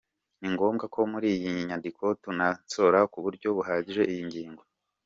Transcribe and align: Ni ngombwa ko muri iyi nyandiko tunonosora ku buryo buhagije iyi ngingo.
Ni 0.39 0.47
ngombwa 0.53 0.85
ko 0.93 0.99
muri 1.11 1.27
iyi 1.35 1.51
nyandiko 1.69 2.03
tunonosora 2.21 2.99
ku 3.11 3.17
buryo 3.25 3.47
buhagije 3.57 4.03
iyi 4.11 4.21
ngingo. 4.29 4.63